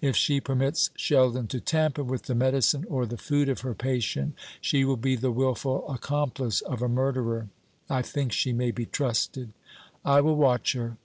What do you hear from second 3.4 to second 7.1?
of her patient, she will be the wilful accomplice of a